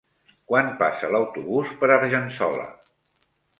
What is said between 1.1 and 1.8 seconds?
l'autobús